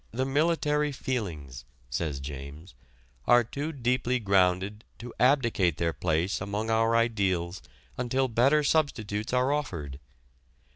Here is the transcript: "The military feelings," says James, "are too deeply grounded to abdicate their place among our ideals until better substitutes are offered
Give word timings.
"The 0.09 0.25
military 0.25 0.91
feelings," 0.91 1.63
says 1.91 2.19
James, 2.19 2.73
"are 3.27 3.43
too 3.43 3.71
deeply 3.71 4.17
grounded 4.17 4.83
to 4.97 5.13
abdicate 5.19 5.77
their 5.77 5.93
place 5.93 6.41
among 6.41 6.71
our 6.71 6.95
ideals 6.95 7.61
until 7.99 8.27
better 8.27 8.63
substitutes 8.63 9.31
are 9.31 9.51
offered 9.51 9.99